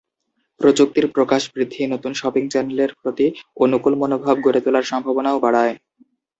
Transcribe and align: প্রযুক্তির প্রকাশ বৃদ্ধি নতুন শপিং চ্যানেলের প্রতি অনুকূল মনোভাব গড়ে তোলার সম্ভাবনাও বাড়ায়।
প্রযুক্তির 0.61 1.05
প্রকাশ 1.15 1.41
বৃদ্ধি 1.53 1.81
নতুন 1.93 2.11
শপিং 2.13 2.43
চ্যানেলের 2.49 2.91
প্রতি 3.01 3.25
অনুকূল 3.57 3.93
মনোভাব 4.01 4.35
গড়ে 4.45 4.61
তোলার 4.65 4.85
সম্ভাবনাও 4.91 5.37
বাড়ায়। 5.39 5.75